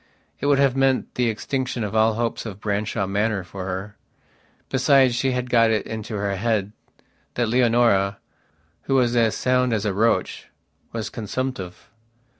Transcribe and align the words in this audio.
It 0.39 0.47
would 0.47 0.57
have 0.57 0.75
meant 0.75 1.13
the 1.13 1.29
extinction 1.29 1.83
of 1.83 1.95
all 1.95 2.15
hopes 2.15 2.43
of 2.43 2.59
Branshaw 2.59 3.05
Manor 3.05 3.43
for 3.43 3.65
her. 3.65 3.97
Besides 4.67 5.13
she 5.13 5.33
had 5.33 5.47
got 5.47 5.69
it 5.69 5.85
into 5.85 6.15
her 6.15 6.35
head 6.37 6.71
that 7.35 7.47
Leonora, 7.49 8.17
who 8.85 8.95
was 8.95 9.15
as 9.15 9.37
sound 9.37 9.73
as 9.73 9.85
a 9.85 9.93
roach, 9.93 10.49
was 10.91 11.11
consumptive. 11.11 11.91